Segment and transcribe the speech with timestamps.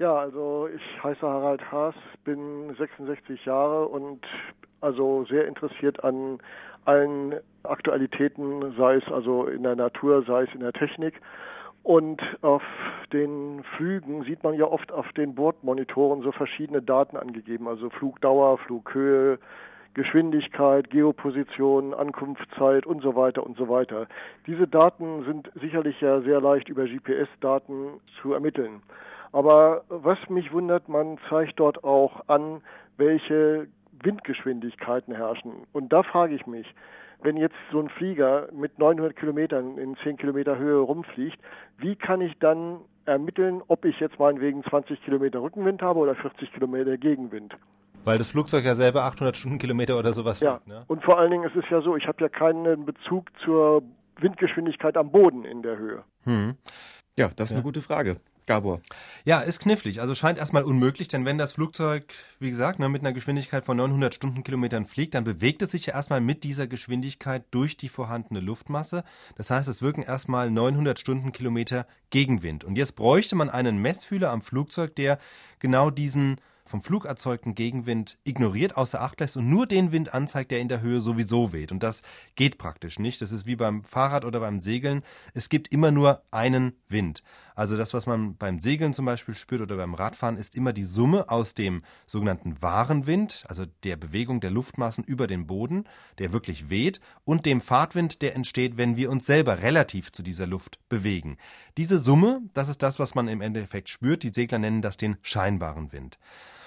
[0.00, 1.94] Ja, also ich heiße Harald Haas,
[2.24, 4.26] bin 66 Jahre und
[4.80, 6.38] also sehr interessiert an
[6.86, 7.34] allen
[7.64, 11.20] Aktualitäten, sei es also in der Natur, sei es in der Technik.
[11.82, 12.62] Und auf
[13.12, 18.56] den Flügen sieht man ja oft auf den Bordmonitoren so verschiedene Daten angegeben, also Flugdauer,
[18.56, 19.38] Flughöhe,
[19.92, 24.06] Geschwindigkeit, Geoposition, Ankunftszeit und so weiter und so weiter.
[24.46, 28.80] Diese Daten sind sicherlich ja sehr leicht über GPS-Daten zu ermitteln.
[29.32, 32.62] Aber was mich wundert, man zeigt dort auch an,
[32.96, 33.68] welche
[34.02, 35.66] Windgeschwindigkeiten herrschen.
[35.72, 36.66] Und da frage ich mich,
[37.22, 41.38] wenn jetzt so ein Flieger mit 900 Kilometern in 10 Kilometer Höhe rumfliegt,
[41.78, 46.52] wie kann ich dann ermitteln, ob ich jetzt meinetwegen 20 Kilometer Rückenwind habe oder 40
[46.52, 47.56] Kilometer Gegenwind?
[48.04, 50.56] Weil das Flugzeug ja selber 800 Stundenkilometer oder sowas ja.
[50.56, 50.68] fliegt.
[50.68, 50.84] Ne?
[50.86, 53.82] Und vor allen Dingen ist es ja so, ich habe ja keinen Bezug zur
[54.18, 56.02] Windgeschwindigkeit am Boden in der Höhe.
[56.24, 56.54] Hm.
[57.16, 57.56] Ja, das ist ja.
[57.58, 58.20] eine gute Frage.
[58.50, 58.80] Gabor.
[59.24, 60.00] Ja, ist knifflig.
[60.00, 63.76] Also scheint erstmal unmöglich, denn wenn das Flugzeug, wie gesagt, ne, mit einer Geschwindigkeit von
[63.76, 68.40] 900 Stundenkilometern fliegt, dann bewegt es sich ja erstmal mit dieser Geschwindigkeit durch die vorhandene
[68.40, 69.04] Luftmasse.
[69.36, 72.64] Das heißt, es wirken erstmal 900 Stundenkilometer Gegenwind.
[72.64, 75.20] Und jetzt bräuchte man einen Messfühler am Flugzeug, der
[75.60, 80.50] genau diesen vom Flug erzeugten Gegenwind ignoriert, außer Acht lässt und nur den Wind anzeigt,
[80.52, 81.72] der in der Höhe sowieso weht.
[81.72, 82.02] Und das
[82.36, 83.20] geht praktisch nicht.
[83.20, 85.02] Das ist wie beim Fahrrad oder beim Segeln.
[85.34, 87.22] Es gibt immer nur einen Wind.
[87.54, 90.84] Also das, was man beim Segeln zum Beispiel spürt oder beim Radfahren, ist immer die
[90.84, 95.84] Summe aus dem sogenannten wahren Wind, also der Bewegung der Luftmassen über den Boden,
[96.18, 100.46] der wirklich weht, und dem Fahrtwind, der entsteht, wenn wir uns selber relativ zu dieser
[100.46, 101.36] Luft bewegen.
[101.76, 104.22] Diese Summe, das ist das, was man im Endeffekt spürt.
[104.22, 106.18] Die Segler nennen das den scheinbaren Wind.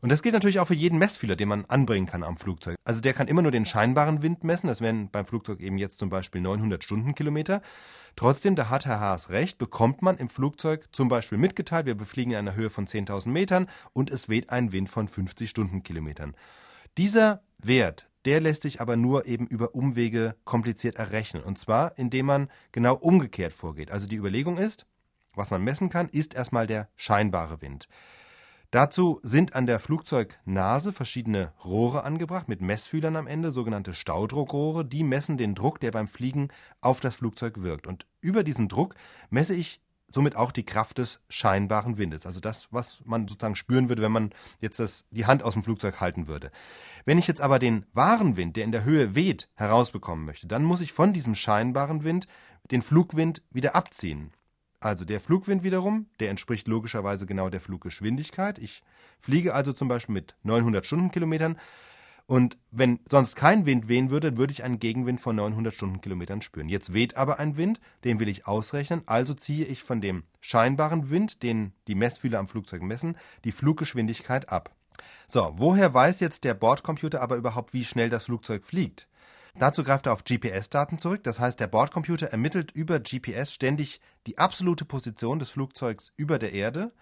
[0.00, 2.76] Und das gilt natürlich auch für jeden Messfühler, den man anbringen kann am Flugzeug.
[2.84, 4.66] Also der kann immer nur den scheinbaren Wind messen.
[4.68, 7.62] Das wären beim Flugzeug eben jetzt zum Beispiel 900 Stundenkilometer.
[8.16, 12.32] Trotzdem, da hat Herr Haas recht, bekommt man im Flugzeug zum Beispiel mitgeteilt, wir befliegen
[12.32, 16.34] in einer Höhe von 10.000 Metern und es weht ein Wind von 50 Stundenkilometern.
[16.96, 21.42] Dieser Wert, der lässt sich aber nur eben über Umwege kompliziert errechnen.
[21.42, 23.90] Und zwar, indem man genau umgekehrt vorgeht.
[23.90, 24.86] Also die Überlegung ist,
[25.34, 27.86] was man messen kann, ist erstmal der scheinbare Wind.
[28.76, 34.84] Dazu sind an der Flugzeugnase verschiedene Rohre angebracht mit Messfühlern am Ende, sogenannte Staudruckrohre.
[34.84, 36.48] Die messen den Druck, der beim Fliegen
[36.82, 37.86] auf das Flugzeug wirkt.
[37.86, 38.94] Und über diesen Druck
[39.30, 42.26] messe ich somit auch die Kraft des scheinbaren Windes.
[42.26, 45.62] Also das, was man sozusagen spüren würde, wenn man jetzt das, die Hand aus dem
[45.62, 46.50] Flugzeug halten würde.
[47.06, 50.64] Wenn ich jetzt aber den wahren Wind, der in der Höhe weht, herausbekommen möchte, dann
[50.64, 52.28] muss ich von diesem scheinbaren Wind
[52.70, 54.32] den Flugwind wieder abziehen.
[54.80, 58.58] Also der Flugwind wiederum, der entspricht logischerweise genau der Fluggeschwindigkeit.
[58.58, 58.82] Ich
[59.18, 61.56] fliege also zum Beispiel mit 900 Stundenkilometern
[62.26, 66.68] und wenn sonst kein Wind wehen würde, würde ich einen Gegenwind von 900 Stundenkilometern spüren.
[66.68, 71.08] Jetzt weht aber ein Wind, den will ich ausrechnen, also ziehe ich von dem scheinbaren
[71.08, 74.74] Wind, den die Messfühler am Flugzeug messen, die Fluggeschwindigkeit ab.
[75.28, 79.06] So, woher weiß jetzt der Bordcomputer aber überhaupt, wie schnell das Flugzeug fliegt?
[79.58, 81.24] Dazu greift er auf GPS-Daten zurück.
[81.24, 86.52] Das heißt, der Bordcomputer ermittelt über GPS ständig die absolute Position des Flugzeugs über der
[86.52, 86.92] Erde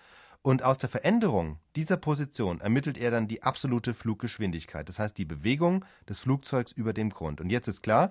[0.46, 5.24] und aus der Veränderung dieser Position ermittelt er dann die absolute Fluggeschwindigkeit, das heißt die
[5.24, 7.40] Bewegung des Flugzeugs über dem Grund.
[7.40, 8.10] Und jetzt ist klar,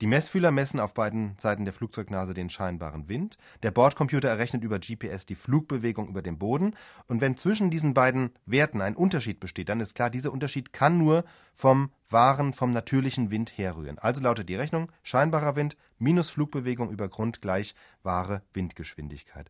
[0.00, 3.36] die Messfühler messen auf beiden Seiten der Flugzeugnase den scheinbaren Wind.
[3.62, 6.74] Der Bordcomputer errechnet über GPS die Flugbewegung über dem Boden.
[7.08, 10.98] Und wenn zwischen diesen beiden Werten ein Unterschied besteht, dann ist klar, dieser Unterschied kann
[10.98, 13.98] nur vom wahren, vom natürlichen Wind herrühren.
[13.98, 19.42] Also lautet die Rechnung scheinbarer Wind minus Flugbewegung über Grund gleich wahre Windgeschwindigkeit.